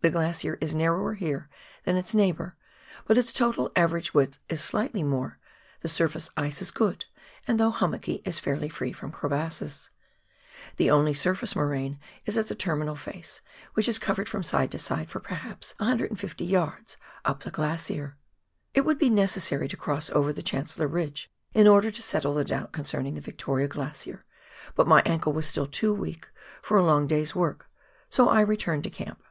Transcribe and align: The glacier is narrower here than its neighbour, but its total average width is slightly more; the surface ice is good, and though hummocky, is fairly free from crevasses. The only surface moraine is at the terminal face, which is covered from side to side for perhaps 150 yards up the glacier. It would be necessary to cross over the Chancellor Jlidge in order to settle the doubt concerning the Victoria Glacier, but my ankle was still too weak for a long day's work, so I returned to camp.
The 0.00 0.10
glacier 0.10 0.56
is 0.62 0.74
narrower 0.74 1.14
here 1.14 1.48
than 1.84 1.96
its 1.96 2.14
neighbour, 2.14 2.56
but 3.06 3.18
its 3.18 3.34
total 3.34 3.70
average 3.76 4.14
width 4.14 4.38
is 4.48 4.62
slightly 4.64 5.02
more; 5.04 5.38
the 5.80 5.88
surface 5.88 6.28
ice 6.38 6.60
is 6.62 6.70
good, 6.70 7.04
and 7.46 7.60
though 7.60 7.70
hummocky, 7.70 8.22
is 8.24 8.40
fairly 8.40 8.68
free 8.68 8.92
from 8.92 9.12
crevasses. 9.12 9.90
The 10.76 10.90
only 10.90 11.14
surface 11.14 11.54
moraine 11.54 12.00
is 12.24 12.36
at 12.38 12.48
the 12.48 12.54
terminal 12.56 12.96
face, 12.96 13.42
which 13.74 13.86
is 13.88 13.98
covered 14.00 14.28
from 14.28 14.42
side 14.42 14.72
to 14.72 14.78
side 14.78 15.08
for 15.10 15.20
perhaps 15.20 15.74
150 15.78 16.44
yards 16.44 16.96
up 17.24 17.40
the 17.40 17.50
glacier. 17.50 18.16
It 18.74 18.80
would 18.84 18.98
be 18.98 19.10
necessary 19.10 19.68
to 19.68 19.76
cross 19.76 20.10
over 20.10 20.32
the 20.32 20.42
Chancellor 20.42 20.88
Jlidge 20.88 21.28
in 21.52 21.68
order 21.68 21.90
to 21.92 22.02
settle 22.02 22.34
the 22.34 22.44
doubt 22.44 22.72
concerning 22.72 23.14
the 23.14 23.20
Victoria 23.20 23.68
Glacier, 23.68 24.24
but 24.74 24.88
my 24.88 25.02
ankle 25.02 25.34
was 25.34 25.46
still 25.46 25.66
too 25.66 25.92
weak 25.94 26.26
for 26.62 26.78
a 26.78 26.82
long 26.84 27.06
day's 27.06 27.36
work, 27.36 27.68
so 28.08 28.28
I 28.30 28.40
returned 28.40 28.82
to 28.84 28.90
camp. 28.90 29.22